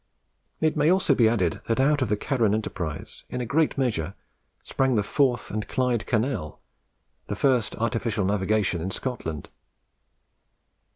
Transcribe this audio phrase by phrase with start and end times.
[0.61, 4.15] It may also be added, that out of the Carron enterprise, in a great measure,
[4.63, 6.59] sprang the Forth and Clyde Canal,
[7.27, 9.49] the first artificial navigation in Scotland.